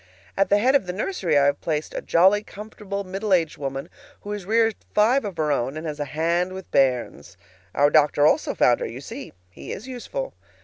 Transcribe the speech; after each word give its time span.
At 0.35 0.49
the 0.49 0.57
head 0.57 0.73
of 0.73 0.87
the 0.87 0.93
nursery 0.93 1.37
I 1.37 1.45
have 1.45 1.61
placed 1.61 1.93
a 1.93 2.01
jolly, 2.01 2.41
comfortable 2.41 3.03
middle 3.03 3.35
aged 3.35 3.59
woman 3.59 3.87
who 4.21 4.31
has 4.31 4.47
reared 4.47 4.73
five 4.95 5.23
of 5.23 5.37
her 5.37 5.51
own 5.51 5.77
and 5.77 5.85
has 5.85 5.99
a 5.99 6.05
hand 6.05 6.53
with 6.53 6.71
bairns. 6.71 7.37
Our 7.75 7.91
doctor 7.91 8.25
also 8.25 8.55
found 8.55 8.79
her. 8.79 8.87
You 8.87 8.99
see, 9.01 9.31
he 9.51 9.71
is 9.71 9.87
useful. 9.87 10.33